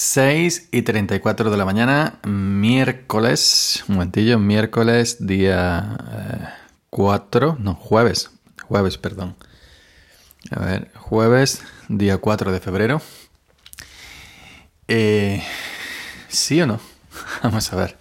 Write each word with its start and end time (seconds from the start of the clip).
6 0.00 0.68
y 0.70 0.82
34 0.82 1.50
de 1.50 1.56
la 1.56 1.64
mañana, 1.64 2.20
miércoles, 2.22 3.82
un 3.88 3.96
momentillo, 3.96 4.38
miércoles, 4.38 5.26
día 5.26 6.54
4, 6.90 7.56
no, 7.58 7.74
jueves, 7.74 8.30
jueves, 8.62 8.96
perdón. 8.96 9.34
A 10.52 10.60
ver, 10.60 10.92
jueves, 10.94 11.62
día 11.88 12.18
4 12.18 12.52
de 12.52 12.60
febrero. 12.60 13.02
Eh, 14.86 15.42
¿Sí 16.28 16.62
o 16.62 16.68
no? 16.68 16.78
Vamos 17.42 17.72
a 17.72 17.76
ver. 17.76 17.98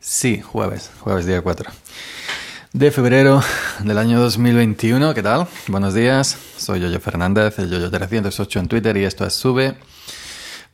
Sí, 0.00 0.42
jueves, 0.42 0.90
jueves, 1.00 1.24
día 1.24 1.40
4 1.40 1.72
de 2.74 2.90
febrero 2.90 3.42
del 3.78 3.96
año 3.96 4.20
2021. 4.20 5.14
¿Qué 5.14 5.22
tal? 5.22 5.48
Buenos 5.68 5.94
días, 5.94 6.36
soy 6.58 6.80
Yoyo 6.80 7.00
Fernández, 7.00 7.58
el 7.60 7.70
Yoyo308 7.70 8.60
en 8.60 8.68
Twitter 8.68 8.94
y 8.98 9.04
esto 9.04 9.24
es 9.24 9.32
Sube 9.32 9.74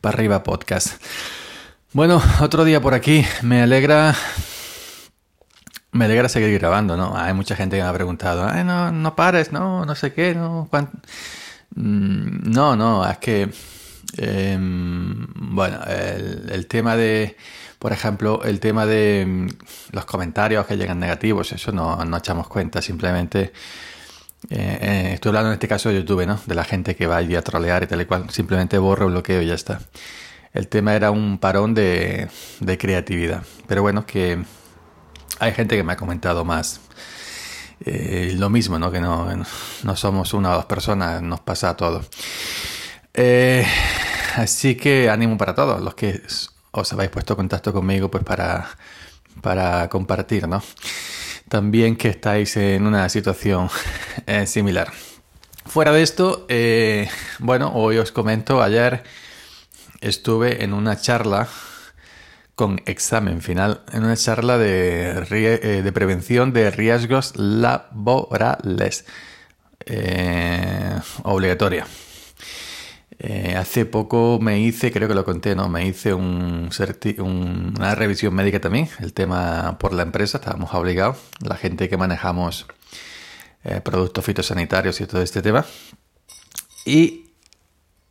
para 0.01 0.15
arriba 0.17 0.43
podcast. 0.43 1.03
Bueno, 1.93 2.23
otro 2.41 2.65
día 2.65 2.81
por 2.81 2.95
aquí. 2.95 3.25
Me 3.43 3.63
alegra. 3.63 4.15
Me 5.93 6.05
alegra 6.05 6.29
seguir 6.29 6.57
grabando, 6.59 6.97
¿no? 6.97 7.17
Hay 7.17 7.35
mucha 7.35 7.57
gente 7.57 7.77
que 7.77 7.83
me 7.83 7.89
ha 7.89 7.93
preguntado, 7.93 8.49
Ay, 8.49 8.63
no, 8.63 8.93
no 8.93 9.17
pares, 9.17 9.51
no, 9.51 9.85
no 9.85 9.95
sé 9.97 10.13
qué, 10.13 10.35
no. 10.35 10.69
Mm, 11.75 12.51
no, 12.53 13.09
es 13.09 13.19
que. 13.19 13.51
Em, 14.17 15.27
bueno, 15.35 15.81
el, 15.85 16.67
tema 16.67 16.97
de. 16.97 17.37
Por 17.79 17.93
ejemplo, 17.93 18.43
el 18.45 18.61
tema 18.61 18.87
de 18.87 19.25
mm, 19.27 19.49
los 19.93 20.05
comentarios 20.05 20.67
que 20.67 20.77
llegan 20.77 21.01
negativos, 21.01 21.53
eso 21.53 21.73
no, 21.73 22.05
no 22.05 22.17
echamos 22.17 22.47
cuenta, 22.49 22.81
simplemente. 22.83 23.53
Eh, 24.49 24.79
eh, 24.81 25.11
estoy 25.15 25.31
hablando 25.31 25.51
en 25.51 25.55
este 25.55 25.69
caso 25.69 25.91
de 25.91 25.97
YouTube, 25.97 26.27
¿no? 26.27 26.41
De 26.47 26.55
la 26.55 26.65
gente 26.65 26.97
que 26.97 27.07
va 27.07 27.19
allí 27.19 27.37
a 27.37 27.43
trolear 27.43 27.83
y 27.83 27.87
tal 27.87 28.01
y 28.01 28.07
cual. 28.07 28.31
Simplemente 28.31 28.79
borro, 28.79 29.07
bloqueo 29.09 29.43
y 29.43 29.47
ya 29.47 29.55
está. 29.55 29.81
El 30.53 30.69
tema 30.69 30.95
era 30.95 31.11
un 31.11 31.39
parón 31.39 31.75
de, 31.75 32.29
creatividad. 32.79 33.45
Pero 33.67 33.83
bueno, 33.83 34.07
que 34.07 34.43
hay 35.39 35.53
gente 35.53 35.77
que 35.77 35.83
me 35.83 35.93
ha 35.93 35.97
comentado 35.97 36.45
más. 36.45 36.81
Eh, 37.85 38.35
lo 38.37 38.51
mismo, 38.51 38.79
¿no? 38.79 38.91
Que 38.91 39.01
no, 39.01 39.29
no, 39.85 39.97
somos 39.97 40.35
una 40.35 40.53
o 40.53 40.55
dos 40.57 40.67
personas, 40.67 41.23
nos 41.23 41.41
pasa 41.41 41.71
a 41.71 41.77
todos. 41.77 42.09
así 44.37 44.75
que 44.77 45.11
ánimo 45.11 45.37
para 45.39 45.55
todos 45.55 45.81
los 45.83 45.95
que 45.95 46.23
os 46.73 46.93
habéis 46.93 47.11
puesto 47.11 47.33
en 47.35 47.37
contacto 47.39 47.73
conmigo 47.73 48.11
pues 48.11 48.25
para, 48.25 48.69
para 49.43 49.89
compartir, 49.89 50.47
¿no? 50.49 50.63
También 51.51 51.97
que 51.97 52.09
estáis 52.09 52.57
en 52.57 52.87
una 52.87 53.09
situación 53.09 53.69
eh, 54.27 54.47
similar. 54.47 54.93
Fuera 55.67 55.93
de 55.93 56.03
esto, 56.03 56.47
eh, 56.49 57.11
bueno, 57.41 57.73
hoy 57.75 57.99
os 57.99 58.13
comento, 58.13 58.63
ayer 58.63 59.03
estuve 60.01 60.63
en 60.65 60.73
una 60.73 60.97
charla 60.97 61.49
con 62.55 62.81
examen 62.87 63.43
final, 63.43 63.83
en 63.93 64.05
una 64.05 64.17
charla 64.17 64.59
de, 64.59 65.11
eh, 65.31 65.83
de 65.83 65.93
prevención 65.93 66.53
de 66.53 66.71
riesgos 66.71 67.37
laborales 67.37 69.05
obligatoria. 71.25 71.87
Eh, 73.23 73.55
hace 73.55 73.85
poco 73.85 74.39
me 74.41 74.61
hice, 74.61 74.91
creo 74.91 75.07
que 75.07 75.15
lo 75.15 75.27
conté, 75.27 75.55
¿no? 75.55 75.69
Me 75.69 75.87
hice 75.87 76.15
un, 76.15 76.71
una 77.77 77.95
revisión 77.95 78.35
médica 78.35 78.61
también, 78.61 78.89
el 78.99 79.13
tema 79.13 79.77
por 79.79 79.93
la 79.93 80.03
empresa, 80.05 80.39
estábamos 80.39 80.73
obligados, 80.73 81.19
la 81.41 81.57
gente 81.57 81.91
que 81.91 81.99
manejamos 81.99 82.67
eh, 83.65 83.83
productos 83.83 84.25
fitosanitarios 84.25 85.03
y 85.03 85.07
todo 85.07 85.21
este 85.21 85.43
tema. 85.43 85.67
Y, 86.87 87.27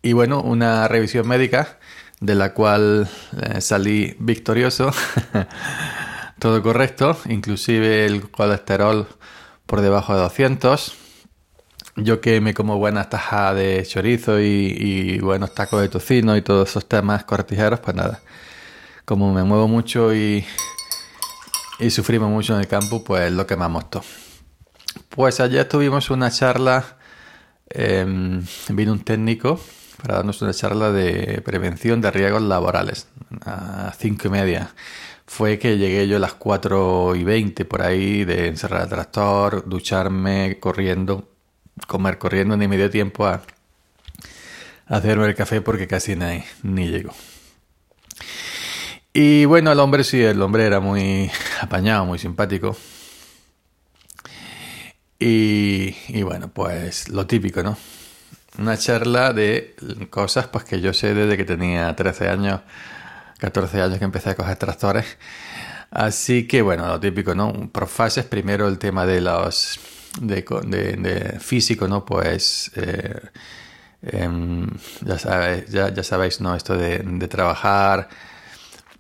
y 0.04 0.14
bueno, 0.14 0.42
una 0.42 0.88
revisión 0.88 1.28
médica 1.28 1.80
de 2.20 2.36
la 2.36 2.54
cual 2.54 3.10
eh, 3.42 3.62
salí 3.62 4.16
victorioso, 4.20 4.92
todo 6.40 6.62
correcto, 6.62 7.18
inclusive 7.28 8.06
el 8.06 8.30
colesterol 8.30 9.08
por 9.66 9.82
debajo 9.82 10.14
de 10.14 10.22
200 10.22 11.09
yo 12.04 12.22
que 12.22 12.42
me 12.42 12.54
como 12.54 12.78
buenas 12.78 13.10
tajas 13.10 13.56
de 13.56 13.86
chorizo 13.86 14.40
y, 14.40 15.20
buenos 15.20 15.54
tacos 15.54 15.82
de 15.82 15.90
tocino 15.90 16.36
y 16.38 16.42
todos 16.42 16.70
esos 16.70 16.88
temas 16.88 17.24
cortijeros, 17.24 17.80
pues 17.80 17.96
nada. 17.96 18.22
Como 19.06 19.34
me 19.34 19.44
muevo 19.44 19.68
mucho 19.68 20.14
y, 20.14 20.46
y 21.80 21.90
sufrimos 21.90 22.30
mucho 22.30 22.54
en 22.54 22.62
el 22.62 22.68
campo, 22.68 23.04
pues 23.04 23.32
lo 23.32 23.48
quemamos 23.48 23.90
todo. 23.90 24.04
Pues 25.10 25.40
ayer 25.40 25.68
tuvimos 25.68 26.10
una 26.10 26.32
charla, 26.32 26.98
em, 27.70 28.44
vino 28.70 28.92
un 28.94 29.04
técnico 29.04 29.60
para 30.02 30.16
darnos 30.16 30.42
una 30.42 30.54
charla 30.54 30.92
de 30.92 31.42
prevención 31.44 32.02
de 32.02 32.12
riesgos 32.12 32.42
laborales 32.44 33.08
a 33.46 33.94
cinco 33.98 34.28
y 34.28 34.32
media. 34.32 34.74
Fue 35.26 35.60
que 35.60 35.78
llegué 35.78 36.08
yo 36.08 36.18
a 36.18 36.20
las 36.20 36.34
4 36.34 37.16
y 37.16 37.24
20 37.24 37.66
por 37.66 37.84
ahí 37.84 38.26
de 38.26 38.48
encerrar 38.48 38.84
el 38.84 38.90
tractor, 38.90 39.68
ducharme, 39.70 40.58
corriendo 40.60 41.39
comer 41.88 42.18
corriendo 42.18 42.58
ni 42.58 42.68
me 42.68 42.78
dio 42.78 42.90
tiempo 42.90 43.26
a, 43.26 43.42
hacerme 44.88 45.28
el 45.28 45.36
café 45.36 45.62
porque 45.62 45.88
casi 45.88 46.16
ni, 46.16 46.44
ni 46.64 46.88
llegó. 46.88 47.14
Y 49.14 49.46
bueno, 49.46 49.72
el 49.72 49.80
hombre 49.80 50.04
sí, 50.04 50.22
el 50.22 50.42
hombre 50.42 50.66
era 50.66 50.80
muy 50.80 51.32
apañado, 51.62 52.06
muy 52.06 52.20
simpático. 52.20 52.78
Y, 55.20 55.96
y, 56.08 56.24
bueno, 56.24 56.50
pues 56.50 57.10
lo 57.10 57.28
típico, 57.28 57.62
¿no? 57.62 57.78
Una 58.58 58.78
charla 58.78 59.34
de 59.34 59.76
cosas 60.10 60.48
pues 60.48 60.64
que 60.64 60.80
yo 60.80 60.94
sé 60.94 61.14
desde 61.14 61.38
que 61.38 61.44
tenía 61.44 61.94
13 61.96 62.30
años, 62.30 62.62
14 63.40 63.82
años 63.82 64.00
que 64.00 64.06
empecé 64.06 64.30
a 64.32 64.36
coger 64.36 64.58
tractores. 64.58 65.18
Así 65.92 66.48
que 66.48 66.62
bueno, 66.62 66.88
lo 66.88 67.00
típico, 67.00 67.36
¿no? 67.36 67.70
Por 67.72 67.88
fases, 67.88 68.26
primero 68.26 68.68
el 68.68 68.78
tema 68.80 69.06
de 69.06 69.22
los 69.22 69.80
de, 70.22 71.38
físico, 71.40 71.88
¿no? 71.88 72.06
Pues 72.06 72.72
eh, 72.76 73.20
em, 74.02 74.68
ya, 75.02 75.20
sabéis, 75.20 75.70
ya, 75.70 76.04
sabéis, 76.04 76.42
¿no? 76.42 76.56
Esto 76.56 76.78
de, 76.78 77.00
trabajar 77.28 78.10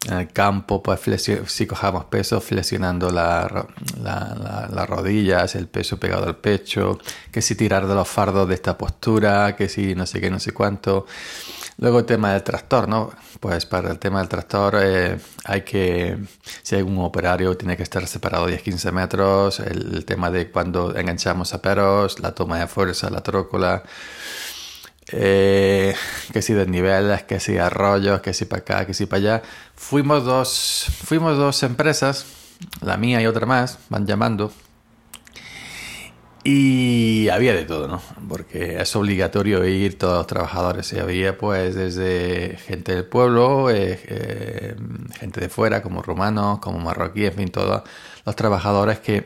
en 0.07 0.13
el 0.13 0.27
campo, 0.31 0.81
pues 0.81 1.01
si 1.47 1.67
cojamos 1.67 2.05
peso, 2.05 2.39
flexionando 2.39 3.09
la, 3.09 3.67
las 4.01 4.89
rodillas, 4.89 5.55
el 5.55 5.67
peso 5.67 5.99
pegado 5.99 6.25
al 6.25 6.37
pecho, 6.37 6.99
que 7.31 7.41
si 7.41 7.55
tirar 7.55 7.85
de 7.85 7.95
los 7.95 8.07
fardos 8.07 8.47
de 8.47 8.55
esta 8.55 8.77
postura, 8.77 9.55
que 9.55 9.67
si 9.67 9.95
no 9.95 10.05
sé 10.05 10.21
qué, 10.21 10.29
no 10.29 10.39
sé 10.39 10.53
cuánto. 10.53 11.05
Luego 11.79 11.99
el 11.99 12.05
tema 12.05 12.33
del 12.33 12.43
tractor, 12.43 12.89
¿no? 12.89 13.09
Pues 13.39 13.65
para 13.65 13.89
el 13.91 13.99
tema 13.99 14.19
del 14.19 14.27
tractor 14.27 14.77
eh, 14.81 15.17
hay 15.45 15.61
que, 15.61 16.17
si 16.61 16.75
hay 16.75 16.81
un 16.81 16.97
operario, 16.99 17.55
tiene 17.55 17.77
que 17.77 17.83
estar 17.83 18.05
separado 18.05 18.49
10-15 18.49 18.91
metros, 18.91 19.61
el, 19.61 20.03
tema 20.03 20.29
de 20.29 20.51
cuando 20.51 20.93
enganchamos 20.97 21.53
a 21.53 21.61
peros, 21.61 22.19
la 22.19 22.33
toma 22.33 22.59
de 22.59 22.67
fuerza, 22.67 23.09
la 23.09 23.21
trócola, 23.21 23.83
eh, 25.13 25.95
que 26.33 26.41
si 26.41 26.53
desniveles, 26.53 27.23
que 27.23 27.39
si 27.39 27.57
arroyos, 27.57 28.19
que 28.19 28.33
si 28.33 28.43
para 28.43 28.61
acá, 28.61 28.85
que 28.85 28.93
si 28.93 29.05
para 29.05 29.19
allá. 29.19 29.41
Fuimos 29.75 30.25
dos, 30.25 30.85
fuimos 31.05 31.37
dos 31.37 31.63
empresas, 31.63 32.25
la 32.81 32.97
mía 32.97 33.21
y 33.21 33.25
otra 33.25 33.45
más, 33.45 33.79
van 33.87 34.05
llamando, 34.05 34.51
y 36.43 37.27
había 37.29 37.53
de 37.53 37.65
todo, 37.65 37.87
¿no? 37.87 38.01
Porque 38.27 38.81
es 38.81 38.95
obligatorio 38.95 39.65
ir 39.65 39.97
todos 39.97 40.17
los 40.17 40.27
trabajadores. 40.27 40.91
Y 40.93 40.99
había 40.99 41.37
pues 41.37 41.75
desde 41.75 42.57
gente 42.57 42.95
del 42.95 43.05
pueblo, 43.05 43.69
eh, 43.69 43.99
eh, 44.07 44.75
gente 45.19 45.41
de 45.41 45.49
fuera, 45.49 45.81
como 45.81 46.01
rumanos, 46.01 46.59
como 46.59 46.79
marroquíes, 46.79 47.31
en 47.31 47.37
fin, 47.37 47.51
todos 47.51 47.83
los 48.25 48.35
trabajadores 48.35 48.99
que, 48.99 49.25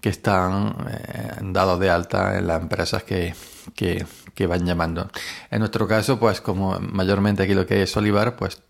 que 0.00 0.08
están 0.08 0.76
eh, 0.90 1.38
dados 1.42 1.78
de 1.78 1.90
alta 1.90 2.38
en 2.38 2.46
las 2.46 2.62
empresas 2.62 3.02
que, 3.02 3.34
que, 3.74 4.46
van 4.46 4.64
llamando. 4.64 5.10
En 5.50 5.58
nuestro 5.58 5.86
caso, 5.86 6.18
pues 6.18 6.40
como 6.40 6.78
mayormente 6.80 7.42
aquí 7.42 7.52
lo 7.52 7.66
que 7.66 7.82
es 7.82 7.94
Olivar, 7.96 8.36
pues 8.36 8.62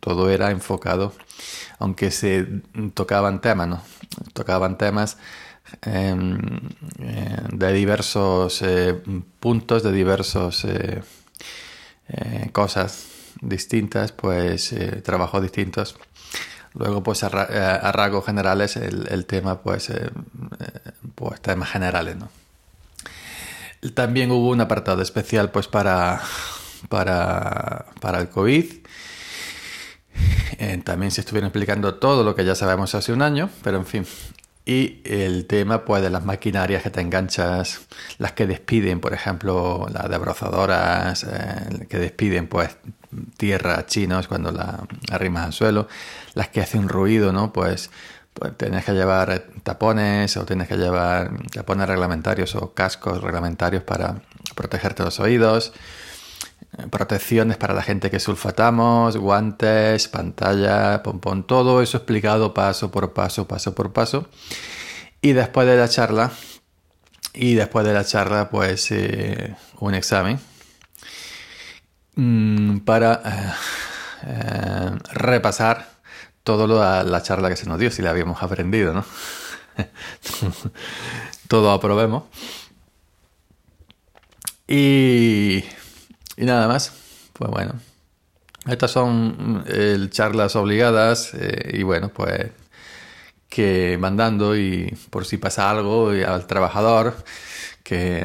todo 0.00 0.30
era 0.30 0.50
enfocado, 0.50 1.12
aunque 1.78 2.10
se 2.10 2.46
tocaban 2.94 3.42
temas, 3.42 3.68
¿no? 3.68 3.82
Tocaban 4.32 4.78
temas 4.78 5.18
de 5.82 7.72
diversos 7.72 8.62
eh, 8.62 8.94
puntos, 9.40 9.82
de 9.82 9.92
diversos 9.92 10.64
eh, 10.64 11.02
cosas 12.52 13.06
distintas, 13.40 14.12
pues 14.12 14.74
trabajos 15.04 15.42
distintos. 15.42 15.96
Luego, 16.74 17.02
pues 17.02 17.24
a, 17.24 17.28
rasgos 17.28 18.24
generales, 18.24 18.76
el, 18.76 19.26
tema, 19.26 19.62
pues, 19.62 19.90
pues 21.14 21.40
temas 21.40 21.70
generales, 21.70 22.16
¿no? 22.16 22.28
También 23.94 24.30
hubo 24.30 24.50
un 24.50 24.60
apartado 24.60 25.02
especial, 25.02 25.50
pues, 25.50 25.66
para, 25.66 26.20
para, 26.88 27.86
para 28.00 28.20
el 28.20 28.28
COVID. 28.28 28.66
también 30.84 31.10
se 31.10 31.20
estuvieron 31.22 31.48
explicando 31.48 31.94
todo 31.94 32.22
lo 32.22 32.34
que 32.34 32.44
ya 32.44 32.54
sabemos 32.54 32.94
hace 32.94 33.12
un 33.12 33.22
año, 33.22 33.50
pero 33.62 33.78
en 33.78 33.86
fin, 33.86 34.06
y 34.68 35.00
el 35.04 35.46
tema 35.46 35.86
pues 35.86 36.02
de 36.02 36.10
las 36.10 36.26
maquinarias 36.26 36.82
que 36.82 36.90
te 36.90 37.00
enganchas, 37.00 37.86
las 38.18 38.32
que 38.32 38.46
despiden, 38.46 39.00
por 39.00 39.14
ejemplo, 39.14 39.86
las 39.90 40.10
de 40.10 40.14
abrazadoras, 40.14 41.24
eh, 41.24 41.86
que 41.88 41.96
despiden 41.98 42.48
pues 42.48 42.76
tierra 43.38 43.86
chinos 43.86 44.28
cuando 44.28 44.52
la 44.52 44.86
arrimas 45.10 45.46
al 45.46 45.52
suelo, 45.54 45.88
las 46.34 46.48
que 46.48 46.60
hacen 46.60 46.86
ruido, 46.86 47.32
¿no? 47.32 47.50
Pues, 47.50 47.90
pues 48.34 48.58
tienes 48.58 48.84
que 48.84 48.92
llevar 48.92 49.46
tapones 49.62 50.36
o 50.36 50.44
tienes 50.44 50.68
que 50.68 50.76
llevar 50.76 51.30
tapones 51.50 51.88
reglamentarios 51.88 52.54
o 52.54 52.74
cascos 52.74 53.22
reglamentarios 53.22 53.82
para 53.84 54.16
protegerte 54.54 55.02
los 55.02 55.18
oídos 55.18 55.72
protecciones 56.90 57.56
para 57.56 57.74
la 57.74 57.82
gente 57.82 58.10
que 58.10 58.20
sulfatamos, 58.20 59.16
guantes, 59.16 60.08
pantalla, 60.08 61.02
pompón, 61.02 61.46
todo 61.46 61.82
eso 61.82 61.96
explicado 61.96 62.54
paso 62.54 62.90
por 62.90 63.12
paso, 63.12 63.48
paso 63.48 63.74
por 63.74 63.92
paso. 63.92 64.28
Y 65.20 65.32
después 65.32 65.66
de 65.66 65.76
la 65.76 65.88
charla, 65.88 66.30
y 67.34 67.54
después 67.54 67.86
de 67.86 67.92
la 67.92 68.04
charla, 68.04 68.50
pues 68.50 68.90
eh, 68.90 69.54
un 69.80 69.94
examen 69.94 70.38
mm, 72.16 72.78
para 72.78 73.22
eh, 73.24 73.52
eh, 74.26 74.90
repasar 75.12 75.88
todo 76.42 76.66
lo 76.66 76.78
la 76.80 77.22
charla 77.22 77.48
que 77.48 77.56
se 77.56 77.66
nos 77.66 77.78
dio, 77.78 77.90
si 77.90 78.02
la 78.02 78.10
habíamos 78.10 78.42
aprendido, 78.42 78.94
¿no? 78.94 79.04
todo 81.48 81.72
aprobemos. 81.72 82.24
Y 84.66 85.64
y 86.38 86.44
nada 86.44 86.68
más. 86.68 86.92
Pues 87.34 87.50
bueno. 87.50 87.74
Estas 88.66 88.90
son 88.90 89.62
mm, 89.64 90.08
charlas 90.10 90.56
obligadas 90.56 91.32
y 91.72 91.82
bueno, 91.82 92.08
pues 92.08 92.50
que 93.48 93.96
mandando 93.98 94.56
y 94.56 94.94
por 95.10 95.24
si 95.24 95.38
pasa 95.38 95.70
algo 95.70 96.10
al 96.10 96.46
trabajador 96.46 97.14
que 97.82 98.22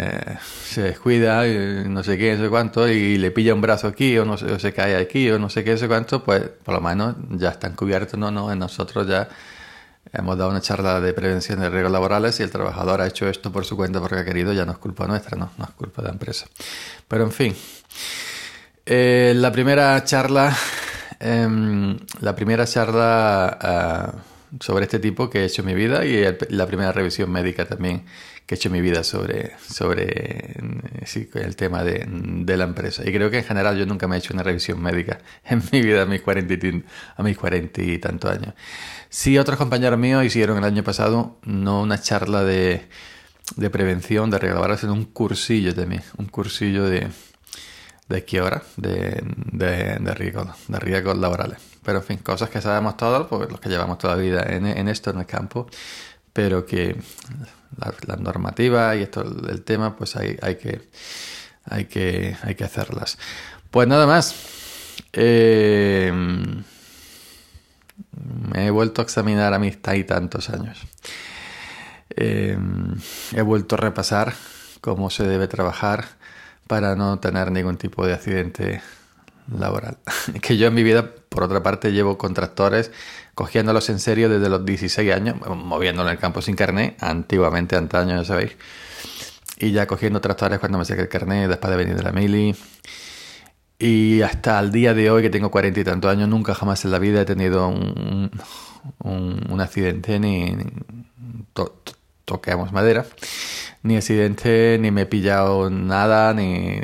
se 0.66 0.82
descuida 0.82 1.48
y 1.48 1.88
no 1.88 2.04
sé 2.04 2.18
qué, 2.18 2.36
no 2.36 2.44
sé 2.44 2.50
cuánto, 2.50 2.90
y 2.90 3.18
le 3.18 3.32
pilla 3.32 3.54
un 3.54 3.62
brazo 3.62 3.88
aquí 3.88 4.18
o 4.18 4.26
no 4.26 4.38
sé, 4.38 4.60
se 4.60 4.74
cae 4.74 4.98
aquí 4.98 5.30
o 5.32 5.40
no 5.40 5.50
sé 5.50 5.64
qué, 5.64 5.72
no 5.72 5.78
sé 5.78 5.88
cuánto, 5.88 6.22
pues 6.24 6.44
por 6.64 6.76
lo 6.76 6.82
menos 6.82 7.16
ya 7.30 7.50
están 7.50 7.74
cubiertos, 7.74 8.20
no, 8.20 8.30
no, 8.30 8.54
nosotros 8.56 9.08
ya 9.08 9.30
hemos 10.14 10.38
dado 10.38 10.52
una 10.52 10.62
charla 10.62 11.02
de 11.02 11.12
prevención 11.14 11.60
de 11.60 11.70
riesgos 11.70 11.92
laborales 11.92 12.40
y 12.40 12.44
el 12.44 12.52
trabajador 12.52 13.02
ha 13.02 13.08
hecho 13.08 13.28
esto 13.28 13.52
por 13.52 13.66
su 13.66 13.76
cuenta 13.76 14.00
porque 14.00 14.20
ha 14.20 14.26
querido, 14.26 14.54
ya 14.54 14.64
no 14.64 14.72
es 14.72 14.78
culpa 14.78 15.08
nuestra, 15.08 15.36
no, 15.38 15.52
no 15.58 15.66
es 15.66 15.72
culpa 15.72 16.02
de 16.02 16.08
la 16.10 16.14
empresa. 16.14 16.46
Pero 17.08 17.24
en 17.24 17.32
fin, 17.32 17.56
eh, 18.86 19.34
la 19.36 19.52
primera 19.52 20.04
charla, 20.04 20.56
em, 21.20 21.98
la 22.22 22.36
primera 22.36 22.66
charla 22.68 23.58
ah, 23.60 24.14
sobre 24.60 24.86
este 24.86 25.00
tipo 25.00 25.30
que 25.30 25.40
he 25.40 25.46
hecho 25.46 25.62
en 25.62 25.68
mi 25.68 25.74
vida 25.74 26.06
y 26.06 26.24
la 26.50 26.68
primera 26.68 26.92
revisión 26.92 27.32
médica 27.32 27.66
también 27.66 28.06
que 28.46 28.56
he 28.56 28.58
hecho 28.58 28.70
en 28.70 28.74
mi 28.74 28.82
vida 28.82 29.04
sobre, 29.04 29.54
sobre 29.68 30.56
el 31.36 31.56
tema 31.56 31.84
de, 31.84 32.06
de, 32.08 32.58
la 32.58 32.66
empresa. 32.66 33.04
Y 33.08 33.14
creo 33.14 33.32
que 33.32 33.40
en 33.40 33.44
general 33.46 33.78
yo 33.78 33.86
nunca 33.86 34.08
me 34.08 34.16
he 34.16 34.20
hecho 34.20 34.34
una 34.34 34.44
revisión 34.44 34.82
médica 34.82 35.20
en 35.46 35.62
mi 35.72 35.82
vida 35.82 36.04
a 36.04 36.06
mis 36.06 36.22
cuarenta 36.22 36.54
y, 36.54 36.84
a 37.16 37.24
mis 37.24 37.38
cuarenta 37.38 37.82
y 37.82 37.98
tantos 38.00 38.32
años. 38.32 38.54
Sí, 39.10 39.38
otros 39.38 39.58
compañeros 39.58 40.00
míos 40.00 40.26
hicieron 40.26 40.58
el 40.58 40.64
año 40.64 40.84
pasado 40.84 41.38
no 41.44 41.82
una 41.82 42.02
charla 42.02 42.44
de, 42.44 42.88
de 43.56 43.70
prevención, 43.70 44.30
de 44.30 44.40
regularidad, 44.40 44.80
sino 44.80 44.94
un 44.94 45.06
cursillo 45.06 45.74
también, 45.74 46.04
un 46.18 46.26
cursillo 46.26 46.86
de 46.86 47.08
de 48.10 48.26
quiebra, 48.26 48.64
de, 48.78 49.24
de, 49.52 49.98
de, 50.00 50.14
riesgos, 50.14 50.48
de 50.68 50.80
riesgos 50.80 51.18
laborales. 51.18 51.58
Pero 51.84 52.00
en 52.00 52.04
fin, 52.04 52.18
cosas 52.18 52.50
que 52.50 52.62
sabemos 52.62 52.98
todos, 52.98 53.28
porque 53.28 53.52
los 53.52 53.60
que 53.60 53.70
llevamos 53.70 53.98
toda 53.98 54.16
la 54.16 54.22
vida 54.22 54.44
en, 54.48 54.88
esto, 54.88 55.10
en 55.12 55.20
el 55.20 55.26
campo, 55.26 55.68
pero 56.32 56.66
que 56.66 56.96
la, 58.08 58.16
normativa 58.16 58.96
y 58.96 59.04
esto 59.04 59.22
el 59.22 59.64
tema, 59.64 59.96
pues 59.96 60.16
hay, 60.16 60.36
que, 60.38 60.90
hay, 61.66 61.86
que, 61.86 62.38
hay 62.42 62.56
que 62.56 62.64
hacerlas. 62.64 63.18
Pues 63.72 63.88
nada 63.88 64.08
más. 64.08 64.36
Eh, 65.12 66.12
me 68.52 68.68
he 68.68 68.72
vuelto 68.72 69.02
a 69.02 69.04
examinar 69.04 69.54
a 69.54 69.60
mis 69.60 69.78
y 69.94 70.04
tantos 70.04 70.50
años. 70.50 70.80
Eh, 72.16 72.58
he 73.34 73.42
vuelto 73.42 73.76
a 73.76 73.80
repasar 73.80 74.34
cómo 74.82 75.10
se 75.10 75.26
debe 75.26 75.48
trabajar 75.48 76.06
para 76.68 76.96
no 76.96 77.20
tener 77.20 77.52
ningún 77.52 77.78
tipo 77.78 78.06
de 78.06 78.14
accidente 78.14 78.82
laboral. 79.52 79.98
que 80.42 80.58
yo 80.58 80.68
en 80.68 80.74
mi 80.74 80.84
vida, 80.84 81.12
por 81.30 81.44
otra 81.44 81.64
parte, 81.64 81.92
llevo 81.92 82.18
con 82.18 82.34
tractores 82.34 82.92
cogiéndolos 83.36 83.90
en 83.90 84.00
serio 84.00 84.30
desde 84.30 84.50
los 84.50 84.66
16 84.66 85.12
años, 85.12 85.36
moviéndolo 85.48 86.10
en 86.10 86.14
el 86.14 86.20
campo 86.20 86.42
sin 86.42 86.56
carnet, 86.56 87.02
antiguamente, 87.02 87.76
antaño, 87.76 88.16
ya 88.18 88.26
sabéis. 88.26 88.56
Y 89.58 89.72
ya 89.72 89.88
cogiendo 89.88 90.22
tractores 90.22 90.60
cuando 90.60 90.78
me 90.78 90.86
saqué 90.86 91.02
el 91.02 91.10
carnet, 91.10 91.50
después 91.50 91.72
de 91.72 91.78
venir 91.78 91.96
de 91.96 92.04
la 92.04 92.12
mili. 92.12 92.56
Y 93.80 94.22
hasta 94.22 94.60
el 94.60 94.72
día 94.72 94.94
de 94.94 95.10
hoy, 95.10 95.24
que 95.24 95.30
tengo 95.30 95.52
cuarenta 95.52 95.80
y 95.80 95.84
tantos 95.84 96.12
años, 96.12 96.30
nunca 96.30 96.54
jamás 96.54 96.86
en 96.86 96.92
la 96.92 97.00
vida 97.00 97.22
he 97.22 97.26
tenido 97.26 97.68
un, 97.68 98.32
un, 99.00 99.62
accidente 99.62 100.20
ni, 100.20 100.56
toquemos 102.26 102.72
madera 102.72 103.06
ni 103.84 103.98
accidente, 103.98 104.78
ni 104.80 104.92
me 104.92 105.02
he 105.02 105.06
pillado 105.06 105.70
nada, 105.70 106.34
ni 106.34 106.80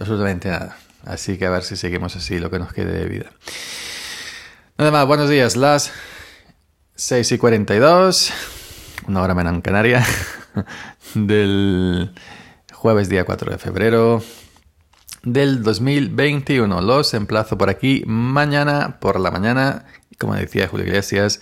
absolutamente 0.00 0.48
nada. 0.48 0.76
Así 1.04 1.38
que 1.38 1.46
a 1.46 1.50
ver 1.50 1.62
si 1.62 1.76
seguimos 1.76 2.16
así 2.16 2.38
lo 2.38 2.50
que 2.50 2.58
nos 2.58 2.72
quede 2.72 2.92
de 2.92 3.06
vida. 3.06 3.30
Nada 4.76 4.90
más, 4.90 5.06
buenos 5.06 5.28
días, 5.28 5.56
las 5.56 5.92
6 6.96 7.32
y 7.32 7.38
42, 7.38 8.32
una 9.08 9.22
hora 9.22 9.34
menos 9.34 9.54
en 9.54 9.60
Canaria, 9.60 10.06
del 11.14 12.14
jueves 12.72 13.08
día 13.08 13.24
4 13.24 13.52
de 13.52 13.58
febrero 13.58 14.22
del 15.22 15.62
2021. 15.62 16.80
Los 16.80 17.14
emplazo 17.14 17.58
por 17.58 17.70
aquí 17.70 18.02
mañana 18.06 18.98
por 19.00 19.20
la 19.20 19.30
mañana, 19.30 19.86
como 20.18 20.34
decía 20.34 20.68
Julio 20.68 20.86
Iglesias, 20.86 21.40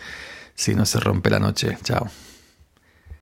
si 0.54 0.74
no 0.74 0.84
se 0.86 1.00
rompe 1.00 1.30
la 1.30 1.38
noche. 1.38 1.78
Chao. 1.82 2.10